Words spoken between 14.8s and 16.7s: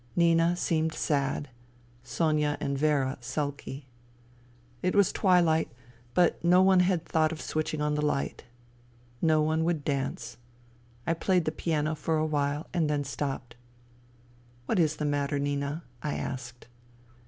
the matter, Nina?" I asked.